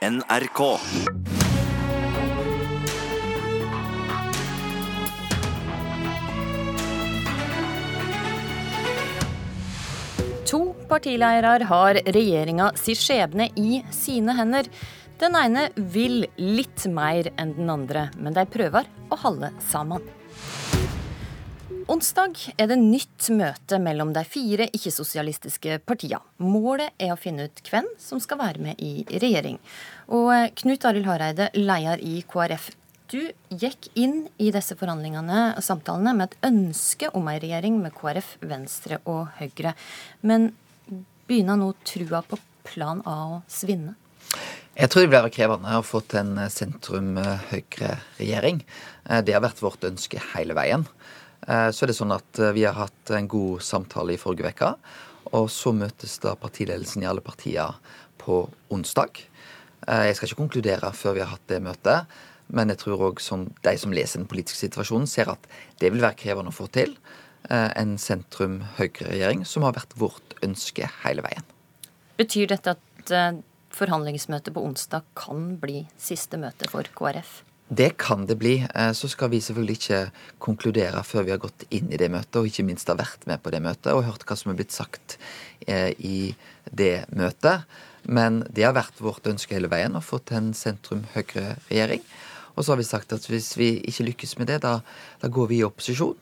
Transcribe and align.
NRK. 0.00 0.60
To 10.48 10.60
partileirer 10.88 11.60
har 11.68 12.00
regjeringa 12.06 12.70
si 12.80 12.94
skjebne 12.96 13.50
i 13.60 13.82
sine 13.92 14.32
hender. 14.40 14.70
Den 15.20 15.36
ene 15.36 15.66
vil 15.76 16.24
litt 16.40 16.86
mer 16.88 17.28
enn 17.36 17.52
den 17.60 17.68
andre, 17.68 18.08
men 18.16 18.32
de 18.32 18.46
prøver 18.48 18.88
å 19.12 19.20
holde 19.20 19.52
sammen. 19.68 20.00
Onsdag 21.90 22.36
er 22.54 22.68
det 22.70 22.76
nytt 22.78 23.26
møte 23.34 23.74
mellom 23.82 24.12
de 24.14 24.22
fire 24.22 24.68
ikke-sosialistiske 24.70 25.80
partiene. 25.82 26.22
Målet 26.38 26.94
er 27.02 27.10
å 27.10 27.18
finne 27.18 27.48
ut 27.48 27.58
hvem 27.66 27.82
som 27.98 28.20
skal 28.22 28.38
være 28.38 28.62
med 28.62 28.78
i 28.78 29.02
regjering. 29.10 29.58
Og 30.14 30.30
eh, 30.30 30.54
Knut 30.60 30.84
Arild 30.86 31.08
Hareide, 31.10 31.50
leder 31.58 31.98
i 31.98 32.22
KrF. 32.30 32.70
Du 33.10 33.34
gikk 33.50 33.90
inn 33.98 34.30
i 34.38 34.54
disse 34.54 34.78
forhandlingene 34.78 35.58
og 35.58 35.66
samtalene 35.66 36.14
med 36.14 36.28
et 36.28 36.38
ønske 36.52 37.10
om 37.10 37.26
ei 37.32 37.42
regjering 37.42 37.82
med 37.82 37.90
KrF, 37.98 38.38
Venstre 38.46 39.02
og 39.10 39.26
Høyre. 39.40 39.74
Men 40.22 40.54
begynner 41.26 41.58
nå 41.58 41.74
trua 41.82 42.22
på 42.22 42.38
plan 42.70 43.02
A 43.02 43.18
å 43.32 43.42
svinne? 43.50 43.98
Jeg 44.78 44.86
tror 44.92 45.02
det 45.02 45.10
blir 45.10 45.26
krevende 45.34 45.74
å 45.74 45.82
få 45.82 46.06
til 46.06 46.22
en 46.22 46.38
sentrum-høyre-regjering. 46.54 48.62
Det 49.26 49.34
har 49.34 49.42
vært 49.42 49.58
vårt 49.64 49.82
ønske 49.90 50.22
hele 50.36 50.54
veien. 50.54 50.86
Eh, 51.48 51.70
så 51.72 51.84
er 51.84 51.90
det 51.90 51.96
sånn 51.96 52.14
at 52.14 52.40
eh, 52.40 52.52
vi 52.56 52.66
har 52.66 52.76
hatt 52.76 53.12
en 53.16 53.28
god 53.30 53.64
samtale 53.64 54.14
i 54.14 54.20
forrige 54.20 54.52
uke. 54.52 54.72
Og 55.36 55.48
så 55.52 55.72
møtes 55.76 56.18
da 56.22 56.34
partiledelsen 56.38 57.04
i 57.04 57.08
alle 57.08 57.24
partier 57.24 57.78
på 58.20 58.42
onsdag. 58.72 59.22
Eh, 59.86 60.04
jeg 60.10 60.18
skal 60.18 60.30
ikke 60.30 60.42
konkludere 60.42 60.92
før 60.96 61.16
vi 61.16 61.24
har 61.24 61.32
hatt 61.32 61.48
det 61.50 61.62
møtet. 61.64 62.20
Men 62.50 62.72
jeg 62.72 62.80
tror 62.82 63.06
òg 63.10 63.20
de 63.62 63.74
som 63.78 63.92
leser 63.94 64.18
den 64.18 64.30
politiske 64.30 64.58
situasjonen, 64.58 65.06
ser 65.06 65.30
at 65.30 65.44
det 65.78 65.92
vil 65.94 66.02
være 66.02 66.18
krevende 66.18 66.50
å 66.50 66.56
få 66.56 66.66
til 66.74 66.96
en 67.48 67.94
sentrum-høyre-regjering, 67.96 69.46
som 69.48 69.64
har 69.64 69.72
vært 69.72 69.94
vårt 69.96 70.34
ønske 70.44 70.90
hele 71.06 71.22
veien. 71.24 71.46
Betyr 72.18 72.50
dette 72.50 72.74
at 72.74 73.12
forhandlingsmøtet 73.72 74.52
på 74.52 74.64
onsdag 74.66 75.06
kan 75.16 75.54
bli 75.62 75.84
siste 75.96 76.42
møte 76.42 76.68
for 76.68 76.90
KrF? 76.98 77.38
Det 77.70 77.92
kan 78.02 78.24
det 78.26 78.34
bli. 78.34 78.66
Eh, 78.74 78.92
så 78.92 79.08
skal 79.08 79.30
vi 79.30 79.38
selvfølgelig 79.40 79.76
ikke 79.78 80.00
konkludere 80.42 81.04
før 81.06 81.26
vi 81.26 81.30
har 81.30 81.42
gått 81.42 81.62
inn 81.70 81.92
i 81.92 82.00
det 82.00 82.08
møtet, 82.10 82.40
og 82.40 82.48
ikke 82.50 82.64
minst 82.66 82.90
har 82.90 82.98
vært 82.98 83.28
med 83.30 83.38
på 83.44 83.52
det 83.54 83.60
møtet 83.62 83.92
og 83.94 84.02
hørt 84.08 84.24
hva 84.26 84.36
som 84.38 84.50
er 84.50 84.58
blitt 84.58 84.74
sagt 84.74 85.14
eh, 85.68 85.94
i 86.02 86.32
det 86.66 87.06
møtet. 87.14 87.68
Men 88.10 88.42
det 88.50 88.66
har 88.66 88.74
vært 88.74 88.98
vårt 88.98 89.28
ønske 89.30 89.54
hele 89.54 89.70
veien 89.70 89.94
å 89.94 90.02
få 90.02 90.18
til 90.18 90.40
en 90.40 90.50
sentrum-høyre-regjering. 90.56 92.02
Og 92.56 92.64
så 92.64 92.72
har 92.74 92.80
vi 92.80 92.88
sagt 92.90 93.14
at 93.14 93.30
hvis 93.30 93.52
vi 93.60 93.76
ikke 93.86 94.08
lykkes 94.08 94.34
med 94.40 94.50
det, 94.50 94.58
da, 94.66 94.80
da 95.22 95.30
går 95.30 95.52
vi 95.52 95.60
i 95.60 95.68
opposisjon. 95.68 96.18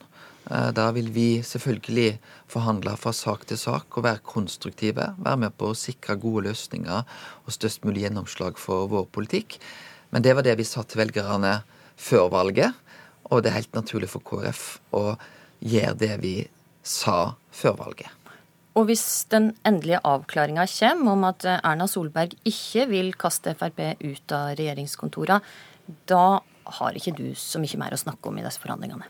Eh, 0.52 0.70
da 0.76 0.90
vil 0.92 1.08
vi 1.16 1.40
selvfølgelig 1.40 2.18
forhandle 2.52 2.92
fra 3.00 3.16
sak 3.16 3.48
til 3.48 3.56
sak 3.56 3.96
og 3.96 4.04
være 4.04 4.24
konstruktive. 4.36 5.14
Være 5.16 5.44
med 5.48 5.56
på 5.56 5.72
å 5.72 5.80
sikre 5.80 6.20
gode 6.20 6.50
løsninger 6.50 7.04
og 7.08 7.56
størst 7.56 7.88
mulig 7.88 8.04
gjennomslag 8.04 8.60
for 8.60 8.92
vår 8.92 9.08
politikk. 9.16 9.62
Men 10.10 10.24
det 10.24 10.34
var 10.36 10.46
det 10.46 10.56
vi 10.58 10.66
sa 10.66 10.84
til 10.86 11.02
velgerne 11.02 11.58
før 11.98 12.28
valget, 12.32 12.76
og 13.28 13.42
det 13.42 13.50
er 13.50 13.58
helt 13.60 13.74
naturlig 13.76 14.08
for 14.12 14.24
KrF 14.24 14.62
å 14.96 15.02
gjøre 15.60 15.96
det 16.00 16.14
vi 16.22 16.36
sa 16.86 17.34
før 17.52 17.76
valget. 17.82 18.14
Og 18.78 18.86
hvis 18.88 19.26
den 19.32 19.50
endelige 19.66 19.98
avklaringa 20.06 20.68
kommer 20.70 21.16
om 21.16 21.26
at 21.26 21.44
Erna 21.58 21.88
Solberg 21.90 22.36
ikke 22.46 22.86
vil 22.92 23.10
kaste 23.18 23.56
Frp 23.58 23.82
ut 24.04 24.34
av 24.36 24.52
regjeringskontora, 24.54 25.40
da 26.06 26.26
har 26.78 26.96
ikke 26.96 27.16
du 27.16 27.26
så 27.36 27.60
mye 27.60 27.80
mer 27.80 27.96
å 27.96 28.00
snakke 28.00 28.30
om 28.30 28.38
i 28.38 28.44
disse 28.46 28.62
forhandlingene? 28.62 29.08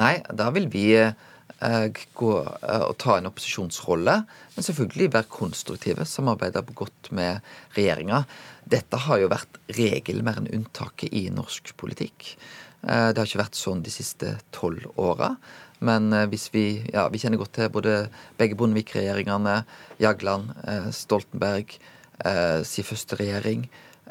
Nei, 0.00 0.18
da 0.34 0.50
vil 0.52 0.66
vi 0.72 0.88
Eh, 0.96 1.12
gå 1.56 2.32
eh, 2.44 2.84
og 2.84 2.96
ta 3.00 3.16
en 3.16 3.28
opposisjonsrolle, 3.30 4.16
men 4.56 4.66
selvfølgelig 4.66 5.12
være 5.14 5.32
konstruktive, 5.32 6.04
samarbeide 6.04 6.62
godt 6.76 7.10
med 7.16 7.40
regjeringa. 7.76 8.24
Dette 8.64 9.00
har 9.06 9.22
jo 9.22 9.30
vært 9.32 9.60
regel 9.78 10.22
mer 10.26 10.40
enn 10.40 10.50
unntaket 10.52 11.14
i 11.16 11.28
norsk 11.32 11.72
politikk. 11.80 12.34
Eh, 12.84 13.08
det 13.12 13.18
har 13.18 13.24
ikke 13.24 13.44
vært 13.44 13.60
sånn 13.60 13.84
de 13.86 13.94
siste 13.94 14.36
tolv 14.54 14.84
åra. 15.00 15.34
Men 15.86 16.08
hvis 16.32 16.48
vi 16.54 16.80
ja, 16.88 17.02
vi 17.12 17.20
kjenner 17.20 17.36
godt 17.36 17.52
til 17.58 17.68
både 17.68 18.06
begge 18.40 18.56
Bondevik-regjeringene, 18.56 19.58
Jagland, 20.00 20.54
Stoltenberg, 20.96 21.74
si 22.64 22.80
første 22.80 23.18
regjering 23.20 23.66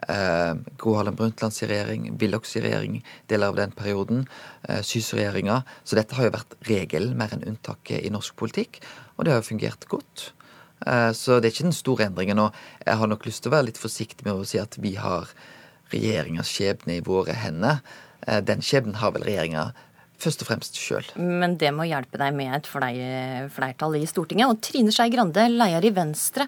eh, 0.08 0.54
Gro 0.78 0.96
Harlem 0.98 1.16
Brundtlands 1.16 1.62
regjering, 1.64 2.10
Willochs 2.22 2.56
regjering, 2.56 3.02
deler 3.28 3.54
av 3.54 3.60
den 3.60 3.72
perioden, 3.72 4.26
eh, 4.68 4.82
Syse-regjeringa. 4.82 5.64
Så 5.84 6.00
dette 6.00 6.16
har 6.16 6.28
jo 6.28 6.36
vært 6.38 6.58
regelen 6.70 7.18
mer 7.18 7.34
enn 7.36 7.46
unntaket 7.48 8.06
i 8.06 8.14
norsk 8.14 8.36
politikk, 8.36 8.82
og 9.18 9.26
det 9.26 9.34
har 9.34 9.42
jo 9.42 9.50
fungert 9.52 9.88
godt. 9.92 10.32
Eh, 10.86 11.12
så 11.12 11.40
det 11.40 11.50
er 11.50 11.56
ikke 11.56 11.70
den 11.70 11.76
store 11.76 12.10
endringen. 12.10 12.42
Og 12.42 12.54
jeg 12.86 13.00
har 13.00 13.12
nok 13.12 13.26
lyst 13.28 13.44
til 13.44 13.52
å 13.52 13.58
være 13.58 13.70
litt 13.72 13.82
forsiktig 13.82 14.28
med 14.28 14.36
å 14.36 14.48
si 14.48 14.62
at 14.62 14.78
vi 14.82 14.96
har 15.00 15.32
regjeringas 15.94 16.52
skjebne 16.52 17.00
i 17.00 17.06
våre 17.06 17.36
hender. 17.38 17.82
Eh, 18.28 18.42
den 18.42 18.64
skjebnen 18.66 19.00
har 19.02 19.14
vel 19.16 19.26
regjeringa 19.28 19.70
først 20.22 20.44
og 20.44 20.50
fremst 20.50 20.80
sjøl. 20.80 21.08
Men 21.20 21.58
det 21.60 21.74
må 21.76 21.88
hjelpe 21.90 22.20
deg 22.22 22.36
med 22.38 22.54
et 22.56 22.70
flertall 23.52 23.98
i 24.00 24.06
Stortinget. 24.08 24.52
Og 24.52 24.62
Trine 24.64 24.94
Skei 24.96 25.12
Grande, 25.14 25.48
leder 25.52 25.86
i 25.86 25.94
Venstre. 25.96 26.48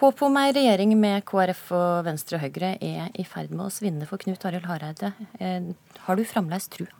Håp 0.00 0.22
om 0.26 0.34
ei 0.40 0.50
regjering 0.50 0.90
med 0.98 1.22
KrF 1.28 1.68
og 1.76 2.06
Venstre 2.08 2.34
og 2.34 2.42
Høyre 2.42 2.72
er 2.82 3.12
i 3.14 3.24
ferd 3.28 3.52
med 3.54 3.68
å 3.68 3.70
svinne 3.70 4.08
for 4.10 4.18
Knut 4.18 4.42
Arild 4.48 4.66
Hareide. 4.66 5.12
Eh, 5.38 5.68
har 6.08 6.18
du 6.18 6.24
fremdeles 6.26 6.66
trua? 6.72 6.90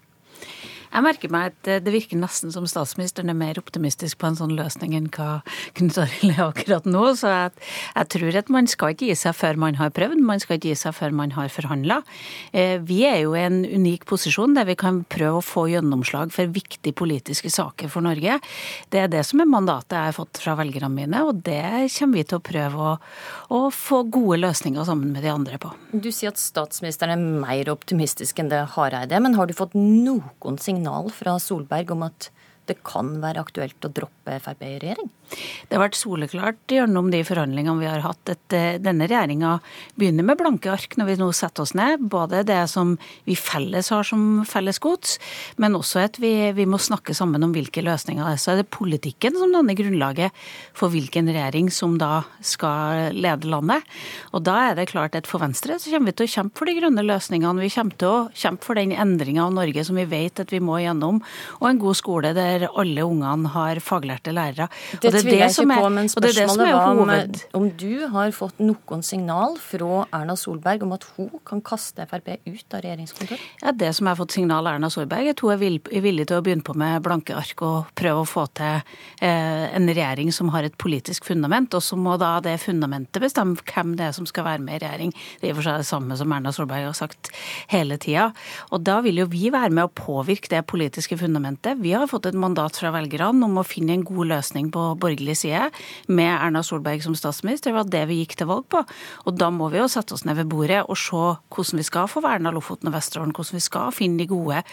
Jeg 0.95 1.03
merker 1.03 1.33
meg 1.35 1.51
at 1.51 1.69
det 1.83 1.91
virker 1.91 2.19
nesten 2.21 2.53
som 2.55 2.67
statsministeren 2.71 3.33
er 3.33 3.35
mer 3.35 3.59
optimistisk 3.59 4.21
på 4.21 4.29
en 4.29 4.37
sånn 4.39 4.53
løsning 4.55 4.95
enn 4.95 5.09
hva 5.11 5.41
Knut 5.75 5.97
Arild 5.99 6.37
er 6.37 6.43
akkurat 6.45 6.87
nå. 6.87 7.03
Så 7.19 7.33
jeg, 7.33 7.51
jeg, 7.97 8.09
tror 8.15 8.39
at 8.39 8.53
man 8.55 8.69
skal 8.71 8.95
ikke 8.95 9.09
gi 9.09 9.17
seg 9.19 9.35
før 9.35 9.59
man 9.59 9.79
har 9.81 9.91
prøvd, 9.97 10.23
man 10.23 10.43
skal 10.43 10.61
ikke 10.61 10.71
gi 10.71 10.79
seg 10.79 10.95
før 10.95 11.17
man 11.19 11.35
har 11.35 11.51
forhandla. 11.51 12.01
Eh, 12.55 12.77
vi 12.87 13.01
er 13.09 13.25
jo 13.25 13.35
i 13.35 13.43
en 13.43 13.65
unik 13.67 14.07
posisjon 14.07 14.55
der 14.55 14.69
vi 14.69 14.77
kan 14.79 15.03
prøve 15.11 15.41
å 15.41 15.45
få 15.45 15.67
gjennomslag 15.73 16.31
for 16.35 16.53
viktige 16.55 16.95
politiske 16.95 17.51
saker 17.51 17.91
for 17.91 18.07
Norge. 18.07 18.39
Det 18.95 19.03
er 19.03 19.11
det 19.11 19.25
som 19.27 19.43
er 19.43 19.51
mandatet 19.51 19.97
jeg 19.99 20.13
har 20.13 20.17
fått 20.17 20.43
fra 20.45 20.55
velgerne 20.63 20.93
mine, 20.95 21.25
og 21.27 21.43
det 21.43 21.91
kommer 21.99 22.21
vi 22.21 22.27
til 22.31 22.39
å 22.39 22.45
prøve 22.53 22.87
å, 22.93 22.95
å 23.51 23.61
få 23.75 24.05
gode 24.15 24.39
løsninger 24.45 24.87
sammen 24.87 25.11
med 25.17 25.27
de 25.27 25.35
andre 25.35 25.59
på. 25.59 25.75
Du 25.91 26.13
sier 26.15 26.31
at 26.31 26.39
statsministeren 26.39 27.17
er 27.19 27.43
mer 27.43 27.75
optimistisk 27.75 28.39
enn 28.39 28.53
det 28.53 28.63
Hareide, 28.77 29.19
men 29.25 29.35
har 29.35 29.51
du 29.51 29.57
fått 29.59 29.75
noen 29.75 30.61
signaler 30.63 30.84
signal 30.85 31.11
fra 31.11 31.39
Solberg 31.41 31.91
om 31.95 32.03
at 32.05 32.29
det 32.69 32.77
kan 32.85 33.21
være 33.23 33.41
aktuelt 33.41 33.85
å 33.85 33.91
droppe 33.93 34.37
Frp 34.41 34.65
i 34.65 34.79
regjering? 34.83 35.09
Det 35.31 35.77
har 35.77 35.83
vært 35.83 35.99
soleklart 35.99 36.75
gjennom 36.75 37.11
de 37.13 37.23
forhandlingene 37.27 37.81
vi 37.81 37.89
har 37.89 38.05
hatt, 38.05 38.23
at 38.31 38.57
eh, 38.57 38.77
denne 38.83 39.09
regjeringa 39.09 39.57
begynner 39.99 40.27
med 40.27 40.39
blanke 40.41 40.73
ark 40.73 40.97
når 41.01 41.11
vi 41.11 41.17
nå 41.21 41.31
setter 41.37 41.65
oss 41.65 41.75
ned. 41.79 42.05
Både 42.13 42.45
det 42.47 42.61
som 42.71 42.95
vi 43.29 43.37
felles 43.39 43.91
har 43.95 44.07
som 44.07 44.45
felles 44.49 44.81
gods, 44.83 45.19
men 45.63 45.77
også 45.79 46.05
at 46.05 46.21
vi, 46.23 46.33
vi 46.57 46.69
må 46.69 46.81
snakke 46.83 47.17
sammen 47.17 47.45
om 47.47 47.55
hvilke 47.55 47.85
løsninger 47.85 48.25
det 48.25 48.37
er. 48.37 48.43
Så 48.43 48.53
er 48.55 48.63
det 48.63 48.71
politikken 48.75 49.39
som 49.39 49.55
danner 49.55 49.79
grunnlaget 49.79 50.45
for 50.77 50.93
hvilken 50.93 51.31
regjering 51.33 51.71
som 51.75 51.97
da 52.01 52.25
skal 52.45 53.15
lede 53.17 53.51
landet. 53.51 53.85
Og 54.35 54.45
da 54.47 54.57
er 54.71 54.79
det 54.79 54.91
klart 54.93 55.17
at 55.19 55.29
for 55.31 55.43
Venstre 55.43 55.79
så 55.81 55.93
kommer 55.93 56.13
vi 56.13 56.19
til 56.21 56.29
å 56.29 56.35
kjempe 56.37 56.61
for 56.61 56.71
de 56.71 56.77
grønne 56.79 57.07
løsningene. 57.07 57.65
Vi 57.65 57.73
kommer 57.75 57.99
til 58.01 58.11
å 58.11 58.23
kjempe 58.37 58.67
for 58.67 58.79
den 58.79 58.95
endringa 58.95 59.47
av 59.47 59.55
Norge 59.57 59.85
som 59.87 59.99
vi 59.99 60.07
vet 60.09 60.43
at 60.43 60.53
vi 60.53 60.63
må 60.65 60.79
gjennom, 60.83 61.21
og 61.61 61.69
en 61.69 61.81
god 61.83 61.99
skole 61.99 62.35
der 62.37 62.69
alle 62.71 63.07
ungene 63.07 63.53
har 63.55 63.81
faglærte 63.85 64.35
lærere. 64.35 64.69
Det 65.03 65.14
det 65.15 65.23
tviler 65.25 65.43
jeg 65.45 65.55
ikke 65.55 65.79
på, 65.79 65.91
men 65.95 66.11
spørsmålet 66.13 66.73
var 66.75 67.01
om, 67.01 67.13
om, 67.61 67.69
du 67.81 68.07
har 68.13 68.35
fått 68.37 68.61
noen 68.63 69.05
signal 69.07 69.57
fra 69.63 70.05
Erna 70.15 70.37
Solberg 70.39 70.85
om 70.87 70.95
at 70.97 71.07
hun 71.17 71.31
kan 71.47 71.63
kaste 71.65 72.07
Frp 72.11 72.31
ut 72.45 72.77
av 72.77 72.85
regjeringskontoret? 72.85 73.47
Ja, 73.63 73.73
Det 73.73 73.93
som 73.97 74.07
jeg 74.07 74.17
har 74.17 74.21
fått 74.21 74.37
signal 74.37 74.67
av 74.67 74.77
Erna 74.77 74.91
Solberg, 74.93 75.31
er 75.31 75.37
at 75.37 75.45
hun 75.45 75.55
er 75.55 76.03
villig 76.05 76.29
til 76.29 76.39
å 76.39 76.45
begynne 76.45 76.67
på 76.67 76.77
med 76.79 77.03
blanke 77.05 77.37
ark 77.39 77.65
og 77.67 77.95
prøve 77.99 78.25
å 78.25 78.29
få 78.29 78.47
til 78.59 78.83
eh, 79.25 79.67
en 79.75 79.89
regjering 79.91 80.33
som 80.35 80.53
har 80.55 80.67
et 80.67 80.79
politisk 80.81 81.29
fundament, 81.29 81.75
og 81.75 81.85
så 81.85 81.99
må 81.99 82.17
da 82.21 82.37
det 82.45 82.57
fundamentet 82.63 83.23
bestemme 83.23 83.59
hvem 83.61 83.95
det 83.99 84.09
er 84.09 84.17
som 84.17 84.29
skal 84.29 84.49
være 84.49 84.65
med 84.65 84.79
i 84.79 84.85
regjering. 84.85 85.15
Det 85.41 85.49
er 85.49 85.53
i 85.53 85.55
og 85.55 85.61
for 85.61 85.69
seg 85.69 85.83
det 85.83 85.89
samme 85.89 86.19
som 86.19 86.35
Erna 86.35 86.53
Solberg 86.55 86.89
har 86.89 86.99
sagt 86.99 87.31
hele 87.73 87.99
tida. 88.03 88.31
Og 88.75 88.85
da 88.85 89.01
vil 89.05 89.23
jo 89.23 89.29
vi 89.31 89.49
være 89.55 89.73
med 89.75 89.87
å 89.87 89.93
påvirke 89.95 90.51
det 90.53 90.65
politiske 90.71 91.19
fundamentet. 91.21 91.81
Vi 91.83 91.95
har 91.95 92.09
fått 92.11 92.29
et 92.31 92.39
mandat 92.39 92.79
fra 92.81 92.93
velgerne 92.95 93.47
om 93.47 93.61
å 93.61 93.67
finne 93.67 93.97
en 93.97 94.07
god 94.07 94.33
løsning 94.35 94.71
på 94.75 94.87
borgerlig 95.05 95.37
side 95.43 95.69
med 96.09 96.33
Erna 96.33 96.65
Solberg 96.67 97.05
som 97.05 97.17
statsminister. 97.19 97.71
Det 97.71 97.79
var 97.79 97.93
det 97.93 98.05
vi 98.11 98.21
gikk 98.23 98.37
til 98.41 98.51
valg 98.51 98.67
på. 98.73 98.83
Og 99.29 99.39
da 99.39 99.51
må 99.55 99.71
vi 99.73 99.81
jo 99.81 99.89
sette 99.93 100.17
oss 100.17 100.25
ned 100.27 100.39
ved 100.41 100.51
bordet 100.53 100.83
og 100.85 100.99
se 100.99 101.23
hvordan 101.55 101.81
vi 101.81 101.87
skal 101.87 102.11
få 102.11 102.25
verna 102.25 102.53
Lofoten 102.55 102.91
og 102.91 102.97
Vesterålen, 102.97 103.35
hvordan 103.37 103.59
vi 103.59 103.65
skal 103.65 103.95
finne 103.95 104.21
de 104.23 104.29
gode 104.31 104.65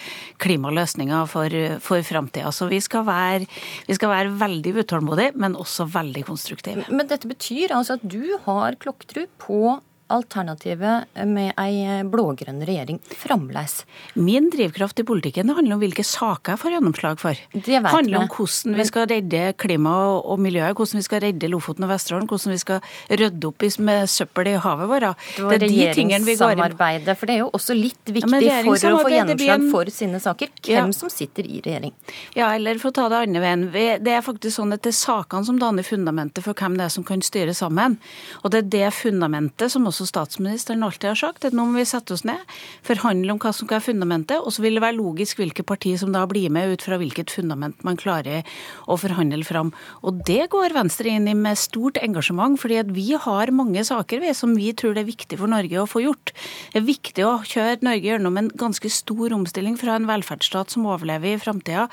klimaløsninger 0.41 1.29
for, 1.31 1.59
for 1.83 2.07
framtida. 2.07 2.51
Så 2.55 2.69
vi 2.71 2.81
skal, 2.83 3.05
være, 3.07 3.47
vi 3.87 3.97
skal 3.97 4.13
være 4.13 4.35
veldig 4.41 4.75
utålmodige, 4.81 5.35
men 5.35 5.59
også 5.59 5.87
veldig 5.91 6.25
konstruktive. 6.29 6.87
Men 6.89 7.09
dette 7.11 7.29
betyr 7.29 7.75
altså 7.75 7.99
at 7.99 8.05
du 8.05 8.37
har 8.45 8.79
klokktru 8.81 9.25
på 9.41 9.79
alternativet 10.11 11.07
med 11.27 11.53
ei 11.61 12.01
blågrønn 12.11 12.61
regjering 12.67 12.99
fremdeles? 13.17 13.81
Min 14.15 14.49
drivkraft 14.53 14.99
i 15.01 15.05
politikken 15.07 15.49
handler 15.55 15.77
om 15.77 15.83
hvilke 15.83 16.05
saker 16.05 16.55
jeg 16.55 16.61
får 16.63 16.75
gjennomslag 16.75 17.19
for. 17.21 17.41
Det 17.53 17.81
handler 17.85 18.23
om 18.23 18.29
hvordan 18.31 18.77
vi 18.77 18.87
skal 18.89 19.07
redde 19.11 19.43
klimaet 19.61 20.25
og 20.25 20.41
miljøet, 20.43 20.75
hvordan 20.77 21.01
vi 21.01 21.05
skal 21.07 21.23
redde 21.25 21.49
Lofoten 21.51 21.87
og 21.87 21.93
Vesterålen, 21.93 22.27
hvordan 22.29 22.55
vi 22.55 22.61
skal 22.61 22.81
rydde 23.09 23.49
opp 23.49 23.67
med 23.79 24.09
søppel 24.09 24.51
i 24.51 24.57
havet 24.61 24.89
vårt. 24.89 25.17
Det 25.37 25.57
er 25.57 25.65
de 25.67 25.93
tingene 25.95 26.25
vi 26.25 26.35
går 26.35 26.55
inn 26.55 26.61
regjeringssamarbeidet, 26.61 27.17
for 27.17 27.29
det 27.29 27.35
er 27.35 27.41
jo 27.43 27.49
også 27.57 27.75
litt 27.77 28.11
viktig 28.11 28.41
ja, 28.45 28.61
for 28.65 28.75
å 28.91 29.01
få 29.01 29.11
gjennomslag 29.13 29.55
en- 29.55 29.71
for 29.71 29.91
sine 29.93 30.19
saker. 30.19 30.49
Ja. 30.65 30.81
Hvem 30.81 30.93
som 30.93 31.09
sitter 31.09 31.43
i 31.47 31.61
regjering. 31.61 31.93
Ja, 32.35 32.53
eller 32.55 32.77
for 32.81 32.91
å 32.91 32.93
ta 32.93 33.07
det 33.09 33.21
andre 33.27 33.41
veien. 33.41 33.71
Det 34.03 34.07
er 34.11 34.21
faktisk 34.21 34.59
sånn 34.59 34.73
at 34.73 34.81
det 34.81 34.89
er 34.93 34.99
sakene 34.99 35.45
som 35.45 35.59
danner 35.59 35.83
fundamentet 35.83 36.43
for 36.43 36.53
hvem 36.53 36.77
det 36.77 36.85
er 36.85 36.89
som 36.89 37.03
kan 37.03 37.21
styre 37.21 37.53
sammen. 37.53 37.97
Og 38.43 38.51
det 38.51 38.65
er 38.65 38.69
det 38.69 38.93
fundamentet 38.93 39.71
som 39.71 39.85
også 39.85 40.00
statsministeren 40.09 40.83
alltid 40.85 41.11
har 41.11 41.19
sagt, 41.19 41.45
at 41.45 41.55
nå 41.57 41.65
må 41.67 41.79
vi 41.79 41.85
sette 41.89 42.15
oss 42.15 42.23
ned, 42.27 42.39
forhandle 42.87 43.33
om 43.33 43.41
hva 43.41 43.51
som 43.55 43.69
være 43.69 43.85
fundamentet, 43.91 44.39
og 44.39 44.53
så 44.53 44.63
vil 44.63 44.77
det 44.77 44.83
være 44.83 44.97
logisk 44.97 45.41
hvilke 45.41 45.65
partier 45.67 45.99
som 46.01 46.13
da 46.13 46.23
blir 46.29 46.51
med 46.53 46.75
ut 46.75 46.85
fra 46.85 46.99
hvilket 47.01 47.33
fundament 47.33 47.83
man 47.87 47.99
klarer 47.99 48.47
å 48.87 48.97
forhandle 48.99 49.43
fram. 49.47 49.71
Og 50.05 50.21
det 50.27 50.49
går 50.53 50.75
Venstre 50.75 51.11
inn 51.11 51.29
i 51.29 51.35
med 51.37 51.59
stort 51.59 51.99
engasjement, 52.01 52.57
fordi 52.61 52.79
at 52.81 52.91
vi 52.93 53.11
har 53.19 53.53
mange 53.55 53.83
saker 53.87 54.21
vi, 54.23 54.33
som 54.37 54.55
vi 54.57 54.71
tror 54.77 54.95
det 54.95 55.05
er 55.05 55.11
viktig 55.11 55.39
for 55.39 55.51
Norge 55.51 55.81
å 55.81 55.89
få 55.89 56.03
gjort. 56.05 56.33
Det 56.73 56.81
er 56.81 56.87
viktig 56.87 57.25
å 57.27 57.33
kjøre 57.47 57.81
Norge 57.85 58.11
gjennom 58.11 58.39
en 58.39 58.51
ganske 58.59 58.91
stor 58.91 59.35
omstilling 59.35 59.77
fra 59.79 59.97
en 59.97 60.07
velferdsstat 60.09 60.73
som 60.73 60.87
overlever 60.89 61.35
i 61.35 61.41
framtida. 61.41 61.87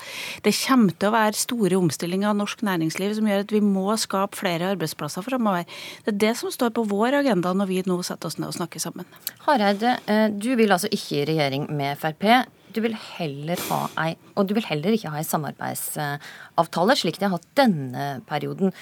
Det 0.45 0.55
kommer 0.65 0.95
til 0.95 1.09
å 1.09 1.15
være 1.15 1.39
store 1.39 1.79
omstillinger 1.79 2.31
av 2.31 2.39
norsk 2.39 2.63
næringsliv 2.65 3.15
som 3.17 3.29
gjør 3.29 3.45
at 3.45 3.53
vi 3.53 3.61
må 3.63 3.87
skape 3.99 4.37
flere 4.39 4.73
arbeidsplasser 4.75 5.25
framover. 5.25 5.67
Det 6.05 6.13
er 6.13 6.21
det 6.25 6.33
som 6.39 6.53
står 6.53 6.73
på 6.75 6.85
vår 6.89 7.19
agenda 7.21 7.53
når 7.55 7.69
vi 7.69 7.81
nå 7.87 7.98
setter 8.05 8.29
oss 8.29 8.37
ned 8.39 8.49
og 8.51 8.55
snakke 8.57 8.79
sammen. 8.81 9.05
Hareide, 9.45 9.97
eh, 10.07 10.27
du 10.29 10.55
vil 10.59 10.71
altså 10.71 10.89
ikke 10.91 11.21
i 11.21 11.25
regjering 11.31 11.67
med 11.75 11.97
Frp. 11.99 12.25
Du 12.73 12.81
vil 12.85 12.93
heller 13.17 13.57
ha 13.69 13.79
ei, 14.05 14.15
og 14.37 14.47
du 14.47 14.53
vil 14.53 14.67
heller 14.67 14.93
ikke 14.93 15.09
ha 15.09 15.17
ei 15.17 15.25
samarbeidsavtale, 15.25 16.95
slik 16.99 17.17
de 17.19 17.25
har 17.27 17.37
hatt 17.37 17.47
denne 17.57 18.21
perioden. 18.29 18.73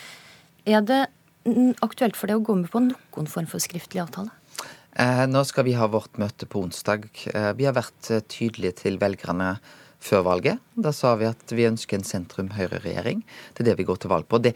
Er 0.67 0.81
det 0.83 1.05
aktuelt 1.81 2.17
for 2.19 2.27
deg 2.27 2.41
å 2.41 2.43
gå 2.43 2.57
med 2.59 2.71
på 2.71 2.81
noen 2.83 3.31
form 3.31 3.47
for 3.47 3.63
skriftlig 3.63 4.03
avtale? 4.03 4.33
Eh, 4.97 5.25
Nå 5.29 5.43
skal 5.47 5.67
vi 5.67 5.77
ha 5.77 5.87
vårt 5.87 6.17
møte 6.19 6.47
på 6.49 6.63
onsdag. 6.65 7.07
Eh, 7.33 7.53
Vi 7.53 7.65
har 7.65 7.73
vært 7.77 8.09
tydelige 8.27 8.83
til 8.83 8.97
velgerne 8.97 9.57
før 9.99 10.23
valget. 10.25 10.59
Da 10.75 10.91
sa 10.93 11.15
vi 11.15 11.25
at 11.29 11.53
vi 11.53 11.65
ønsker 11.67 11.97
en 11.97 12.05
sentrum-høyre-regjering. 12.05 13.23
Det 13.53 13.63
er 13.63 13.71
det 13.71 13.77
vi 13.79 13.87
går 13.87 13.97
til 14.03 14.11
valg 14.13 14.27
på. 14.29 14.39
Det, 14.41 14.53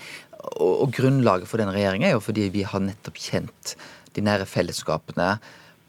og, 0.58 0.86
og 0.86 0.94
grunnlaget 0.94 1.50
for 1.50 1.62
den 1.62 1.72
regjeringa 1.74 2.10
er 2.10 2.16
jo 2.18 2.24
fordi 2.24 2.50
vi 2.54 2.64
har 2.68 2.84
nettopp 2.84 3.18
kjent 3.22 3.76
de 4.14 4.22
nære 4.26 4.46
fellesskapene 4.50 5.36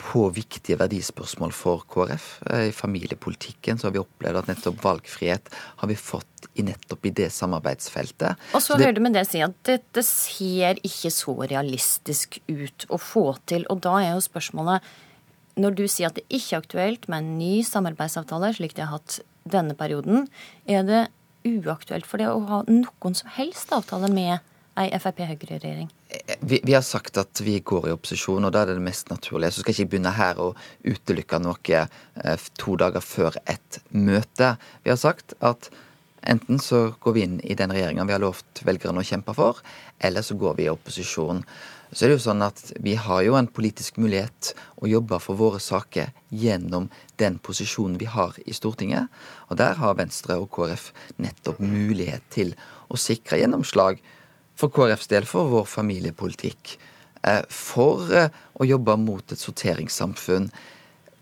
på 0.02 0.24
viktige 0.34 0.78
verdispørsmål 0.80 1.52
for 1.54 1.84
KrF. 1.90 2.24
Eh, 2.50 2.68
I 2.70 2.74
familiepolitikken 2.74 3.78
så 3.78 3.86
har 3.88 3.94
vi 3.94 4.02
opplevd 4.02 4.40
at 4.40 4.48
nettopp 4.50 4.80
valgfrihet 4.82 5.52
har 5.78 5.88
vi 5.90 5.94
fått 5.94 6.48
i 6.58 6.64
nettopp 6.66 7.06
i 7.06 7.12
det 7.14 7.28
samarbeidsfeltet. 7.32 8.34
Og 8.52 8.60
så 8.60 8.72
Så 8.72 8.76
det- 8.78 8.86
hører 8.86 8.94
du 8.94 9.00
med 9.00 9.12
det 9.12 9.26
si 9.28 9.40
at 9.40 9.54
dette 9.62 10.02
ser 10.02 10.74
ikke 10.82 11.10
så 11.12 11.36
realistisk 11.48 12.40
ut 12.48 12.86
å 12.90 12.98
få 12.98 13.38
til. 13.46 13.64
Og 13.70 13.80
da 13.80 13.96
er 13.98 14.12
jo 14.14 14.20
spørsmålet, 14.28 14.80
når 15.56 15.74
du 15.76 15.84
sier 15.86 16.06
at 16.06 16.14
det 16.14 16.24
ikke 16.28 16.56
er 16.56 16.62
aktuelt 16.62 17.08
med 17.08 17.18
en 17.18 17.38
ny 17.38 17.62
samarbeidsavtale, 17.62 18.54
slik 18.56 18.74
de 18.74 18.82
har 18.82 18.98
hatt 18.98 19.20
denne 19.48 19.74
perioden, 19.76 20.28
er 20.66 20.82
det 20.82 21.08
uaktuelt 21.44 22.06
for 22.06 22.18
det 22.18 22.26
å 22.26 22.46
ha 22.48 22.62
noen 22.64 23.14
som 23.14 23.28
helst 23.30 23.70
avtale 23.70 24.10
med 24.10 24.40
ei 24.76 24.90
Frp-Høyre-regjering? 24.90 25.90
Vi, 26.40 26.60
vi 26.62 26.74
har 26.74 26.82
sagt 26.82 27.16
at 27.20 27.40
vi 27.40 27.58
går 27.64 27.88
i 27.88 27.94
opposisjon, 27.94 28.44
og 28.44 28.52
da 28.52 28.62
er 28.62 28.72
det 28.72 28.78
det 28.78 28.84
mest 28.84 29.10
naturlige. 29.12 29.52
Så 29.54 29.62
skal 29.62 29.74
ikke 29.74 29.92
begynne 29.94 30.14
her 30.16 30.40
å 30.42 30.52
utelukke 30.84 31.40
noe 31.42 31.84
eh, 31.84 32.48
to 32.60 32.76
dager 32.80 33.04
før 33.04 33.38
et 33.50 33.80
møte. 33.90 34.54
Vi 34.84 34.92
har 34.92 35.00
sagt 35.00 35.36
at 35.40 35.70
enten 36.22 36.60
så 36.62 36.92
går 37.02 37.16
vi 37.16 37.26
inn 37.26 37.38
i 37.42 37.56
den 37.58 37.72
regjeringa 37.74 38.06
vi 38.06 38.14
har 38.14 38.22
lovt 38.22 38.62
velgerne 38.66 39.02
å 39.02 39.06
kjempe 39.06 39.34
for, 39.34 39.62
eller 39.98 40.24
så 40.26 40.36
går 40.38 40.58
vi 40.58 40.68
i 40.68 40.72
opposisjon. 40.72 41.42
Så 41.92 42.04
er 42.06 42.12
det 42.12 42.20
jo 42.20 42.24
sånn 42.24 42.44
at 42.46 42.60
vi 42.80 42.94
har 42.96 43.24
jo 43.26 43.34
en 43.36 43.50
politisk 43.52 43.98
mulighet 44.00 44.54
å 44.80 44.88
jobbe 44.88 45.18
for 45.20 45.36
våre 45.36 45.60
saker 45.60 46.12
gjennom 46.30 46.86
den 47.20 47.36
posisjonen 47.42 47.98
vi 48.00 48.08
har 48.08 48.38
i 48.46 48.54
Stortinget. 48.56 49.12
Og 49.50 49.58
der 49.60 49.76
har 49.76 49.98
Venstre 49.98 50.38
og 50.40 50.48
KrF 50.54 50.88
nettopp 51.20 51.60
mulighet 51.60 52.24
til 52.32 52.54
å 52.88 52.96
sikre 53.00 53.42
gjennomslag 53.42 54.00
for 54.62 54.70
KrFs 54.70 55.10
del 55.10 55.26
for 55.26 55.50
vår 55.50 55.66
familiepolitikk. 55.66 56.78
eh, 57.22 57.42
For 57.48 58.12
eh, 58.14 58.28
å 58.54 58.66
jobbe 58.66 58.96
mot 58.96 59.32
et 59.32 59.38
sorteringssamfunn. 59.38 60.50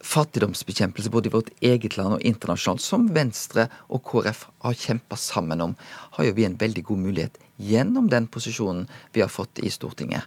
Fattigdomsbekjempelse 0.00 1.10
både 1.12 1.28
i 1.28 1.32
vårt 1.32 1.50
eget 1.60 1.96
land 1.96 2.16
og 2.16 2.24
internasjonalt, 2.24 2.80
som 2.80 3.08
Venstre 3.12 3.68
og 3.88 4.02
KrF 4.04 4.46
har 4.64 4.74
kjempa 4.74 5.16
sammen 5.16 5.60
om, 5.60 5.76
har 6.16 6.24
jo 6.24 6.32
vi 6.32 6.44
en 6.44 6.56
veldig 6.56 6.84
god 6.84 6.98
mulighet 6.98 7.36
gjennom 7.60 8.08
den 8.08 8.26
posisjonen 8.26 8.88
vi 9.12 9.20
har 9.20 9.28
fått 9.28 9.60
i 9.60 9.68
Stortinget. 9.68 10.24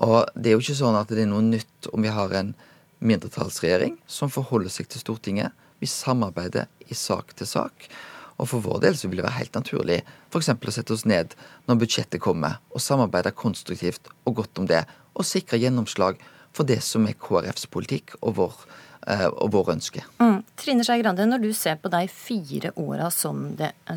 Og 0.00 0.24
det 0.34 0.50
er 0.50 0.56
jo 0.56 0.64
ikke 0.64 0.80
sånn 0.80 0.96
at 0.96 1.12
det 1.12 1.22
er 1.22 1.28
noe 1.28 1.44
nytt 1.44 1.92
om 1.92 2.02
vi 2.02 2.08
har 2.08 2.32
en 2.32 2.54
mindretallsregjering 3.04 3.98
som 4.06 4.32
forholder 4.32 4.72
seg 4.72 4.88
til 4.88 5.04
Stortinget. 5.04 5.52
Vi 5.80 5.86
samarbeider 5.86 6.66
i 6.88 6.96
sak 6.96 7.36
til 7.36 7.46
sak. 7.46 7.88
Og 8.38 8.50
for 8.50 8.64
vår 8.64 8.80
del 8.86 8.96
så 8.98 9.08
vil 9.08 9.20
det 9.20 9.26
være 9.28 9.38
helt 9.38 9.56
naturlig 9.56 10.00
f.eks. 10.30 10.50
å 10.50 10.74
sette 10.74 10.94
oss 10.94 11.06
ned 11.08 11.36
når 11.68 11.80
budsjettet 11.84 12.22
kommer, 12.22 12.58
og 12.74 12.82
samarbeide 12.82 13.34
konstruktivt 13.36 14.10
og 14.24 14.40
godt 14.40 14.62
om 14.62 14.70
det, 14.70 14.82
og 15.14 15.28
sikre 15.28 15.60
gjennomslag 15.62 16.18
for 16.54 16.66
det 16.66 16.80
som 16.86 17.06
er 17.08 17.18
KrFs 17.18 17.66
politikk 17.70 18.14
og 18.20 18.36
vår, 18.38 18.56
eh, 19.10 19.26
og 19.28 19.52
vår 19.54 19.74
ønske. 19.74 20.04
Mm. 20.22 20.42
Trine 20.58 20.86
Skei 20.86 21.00
Grande, 21.02 21.26
når 21.26 21.42
du 21.42 21.50
ser 21.56 21.78
på 21.82 21.90
de 21.92 22.04
fire 22.10 22.74
åra 22.80 23.10
som, 23.14 23.46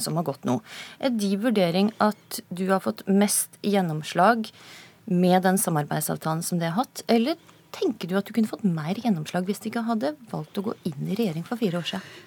som 0.01 0.17
har 0.19 0.27
gått 0.27 0.47
nå, 0.49 0.59
er 0.99 1.13
de 1.13 1.33
vurdering 1.41 1.91
at 2.03 2.41
du 2.49 2.67
har 2.71 2.81
fått 2.85 3.05
mest 3.09 3.59
gjennomslag 3.65 4.49
med 5.07 5.45
den 5.45 5.61
samarbeidsavtalen 5.61 6.43
som 6.43 6.59
det 6.59 6.71
har 6.71 6.83
hatt, 6.83 7.05
eller 7.07 7.37
tenker 7.77 8.09
du 8.09 8.17
at 8.17 8.27
du 8.27 8.33
kunne 8.35 8.49
fått 8.49 8.65
mer 8.65 8.97
gjennomslag 8.97 9.45
hvis 9.47 9.61
du 9.61 9.69
ikke 9.69 9.85
hadde 9.87 10.15
valgt 10.31 10.57
å 10.59 10.65
gå 10.69 10.73
inn 10.89 11.07
i 11.07 11.17
regjering 11.17 11.45
for 11.47 11.59
fire 11.61 11.79
år 11.79 11.87
siden? 11.93 12.26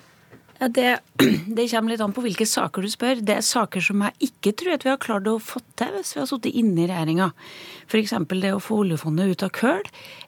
Det, 0.61 0.99
det 1.57 1.69
kommer 1.71 1.95
litt 1.95 2.03
an 2.05 2.13
på 2.13 2.23
hvilke 2.25 2.45
saker 2.45 2.85
du 2.85 2.91
spør. 2.93 3.23
Det 3.25 3.39
er 3.39 3.45
saker 3.45 3.85
som 3.85 4.03
jeg 4.05 4.31
ikke 4.31 4.53
tror 4.61 4.77
at 4.77 4.85
vi 4.85 4.93
har 4.93 5.01
klart 5.01 5.29
å 5.31 5.39
få 5.41 5.63
til 5.81 5.95
hvis 5.97 6.13
vi 6.13 6.21
har 6.21 6.29
sittet 6.29 6.59
inne 6.61 6.85
i 6.85 6.89
regjeringa. 6.91 7.31
F.eks. 7.89 8.13
det 8.29 8.53
å 8.55 8.61
få 8.63 8.83
oljefondet 8.85 9.33
ut 9.33 9.45
av 9.47 9.53
køl 9.57 9.81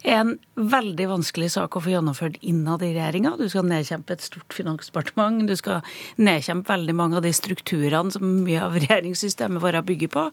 er 0.02 0.16
en 0.22 0.32
veldig 0.56 1.08
vanskelig 1.10 1.52
sak 1.54 1.76
å 1.76 1.82
få 1.84 1.92
gjennomført 1.92 2.40
innad 2.40 2.82
i 2.82 2.94
regjeringa. 2.94 3.34
Du 3.38 3.44
skal 3.52 3.68
nedkjempe 3.68 4.16
et 4.16 4.24
stort 4.24 4.56
finansdepartement, 4.56 5.44
du 5.46 5.54
skal 5.58 5.84
nedkjempe 6.16 6.72
veldig 6.72 6.96
mange 6.96 7.20
av 7.20 7.26
de 7.26 7.34
strukturene 7.36 8.14
som 8.14 8.34
mye 8.46 8.64
av 8.64 8.80
regjeringssystemet 8.80 9.62
vårt 9.62 9.84
bygger 9.86 10.12
på. 10.16 10.26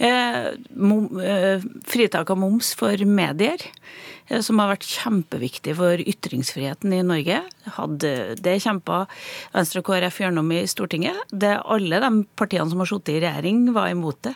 Eh, 0.00 0.52
mom, 0.80 1.08
eh, 1.20 1.62
fritak 1.86 2.30
av 2.32 2.40
moms 2.40 2.72
for 2.74 3.04
medier, 3.04 3.60
som 4.42 4.58
har 4.58 4.72
vært 4.72 4.86
kjempeviktig 4.88 5.76
for 5.78 6.00
ytringsfriheten 6.02 6.94
i 6.96 7.02
Norge. 7.06 7.40
Hadde 7.76 8.10
det 8.42 8.56
kjempa 8.64 9.04
Venstre 9.54 9.82
og 9.82 9.88
KrF 9.88 10.20
gjennom 10.24 10.50
i 10.54 10.64
Stortinget. 10.70 11.18
Det 11.30 11.54
Alle 11.62 12.00
de 12.02 12.10
partiene 12.38 12.68
som 12.70 12.82
har 12.82 12.90
sittet 12.90 13.16
i 13.16 13.20
regjering, 13.22 13.64
var 13.76 13.92
imot 13.92 14.18
det. 14.26 14.34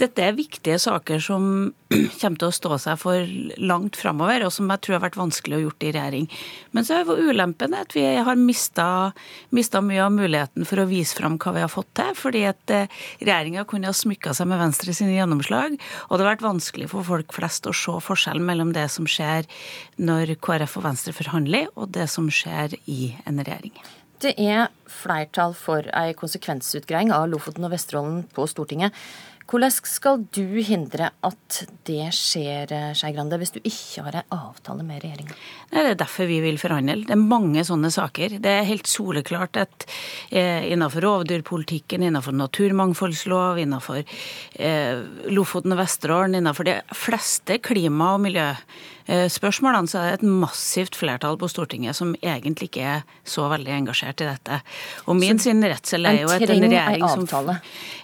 Dette 0.00 0.24
er 0.24 0.36
viktige 0.36 0.78
saker 0.80 1.20
som 1.20 1.50
kommer 2.20 2.40
til 2.40 2.48
å 2.48 2.56
stå 2.56 2.78
seg 2.82 3.00
for 3.00 3.34
langt 3.60 3.98
framover, 4.00 4.46
og 4.46 4.54
som 4.54 4.70
jeg 4.72 4.84
tror 4.84 4.98
har 4.98 5.04
vært 5.04 5.20
vanskelig 5.20 5.58
å 5.58 5.62
gjort 5.66 5.86
i 5.86 5.92
regjering. 5.96 6.30
Men 6.72 6.88
så 6.88 7.00
er 7.00 7.12
ulempen 7.28 7.76
at 7.76 7.92
vi 7.96 8.06
har 8.16 8.40
mista 8.40 9.12
mye 9.52 10.02
av 10.02 10.16
muligheten 10.16 10.66
for 10.68 10.80
å 10.82 10.88
vise 10.88 11.16
fram 11.18 11.36
hva 11.42 11.54
vi 11.56 11.64
har 11.64 11.72
fått 11.72 11.92
til, 11.98 12.16
fordi 12.16 12.46
at 12.48 12.74
eh, 12.74 12.88
regjeringa 13.20 13.66
kunne 13.68 13.92
ha 13.92 13.96
smykka 13.96 14.34
seg 14.36 14.48
med 14.50 14.60
Venstre 14.64 14.96
sine 14.96 15.14
gjennomslag, 15.16 15.76
og 16.08 16.16
det 16.16 16.24
har 16.24 16.32
vært 16.32 16.46
vanskelig 16.46 16.90
for 16.92 17.06
folk 17.06 17.36
flest 17.36 17.68
å 17.68 17.74
se 17.76 18.00
forskjellen 18.06 18.44
mellom 18.46 18.72
det 18.76 18.88
som 18.92 19.06
skjer 19.08 19.25
når 19.98 20.36
KrF 20.42 20.78
og 20.80 20.88
Venstre 20.88 21.14
forhandler, 21.16 21.70
og 21.76 21.92
det 21.96 22.08
som 22.12 22.28
skjer 22.32 22.78
i 22.90 23.14
en 23.26 23.42
regjering. 23.42 23.76
Det 24.22 24.32
er 24.40 24.70
flertall 24.88 25.52
for 25.56 25.84
ei 25.92 26.14
konsekvensutgreiing 26.16 27.12
av 27.12 27.28
Lofoten 27.28 27.66
og 27.68 27.74
Vesterålen 27.74 28.22
på 28.32 28.46
Stortinget. 28.48 28.94
Hvordan 29.46 29.70
skal 29.70 30.24
du 30.34 30.58
hindre 30.66 31.12
at 31.22 31.58
det 31.86 32.08
skjer, 32.16 32.72
Skei 32.98 33.12
Grande, 33.14 33.36
hvis 33.38 33.52
du 33.54 33.60
ikke 33.60 34.02
har 34.02 34.16
en 34.18 34.32
avtale 34.34 34.82
med 34.82 35.04
regjeringa? 35.04 35.36
Det 35.70 35.84
er 35.92 36.00
derfor 36.00 36.26
vi 36.26 36.40
vil 36.42 36.58
forhandle. 36.58 37.04
Det 37.06 37.14
er 37.14 37.20
mange 37.20 37.62
sånne 37.66 37.92
saker. 37.94 38.40
Det 38.42 38.54
er 38.56 38.66
helt 38.66 38.90
soleklart 38.90 39.60
at 39.62 39.86
eh, 40.32 40.66
innenfor 40.72 41.06
rovdyrpolitikken, 41.06 42.08
innenfor 42.08 42.34
naturmangfoldslov, 42.34 43.62
innenfor 43.62 44.02
eh, 44.02 45.06
Lofoten 45.30 45.76
og 45.76 45.82
Vesterålen, 45.84 46.40
innenfor 46.40 46.66
de 46.66 46.80
fleste 47.06 47.60
klima- 47.62 48.16
og 48.16 48.26
eh, 48.34 48.66
spørsmålene, 49.06 49.88
så 49.90 50.00
er 50.00 50.06
det 50.14 50.20
et 50.20 50.30
massivt 50.42 50.96
flertall 50.98 51.38
på 51.38 51.48
Stortinget 51.50 51.96
som 51.98 52.14
egentlig 52.18 52.70
ikke 52.70 52.86
er 52.96 53.04
så 53.26 53.46
veldig 53.50 53.72
engasjert 53.76 54.22
i 54.24 54.28
dette. 54.28 54.60
Og 55.06 55.18
min 55.18 55.38
sin 55.42 55.62
redsel 55.62 56.08
er 56.08 56.20
jo 56.22 56.32
at 56.34 56.42
en 56.42 56.64
regjering, 56.66 57.04
som, 57.06 57.52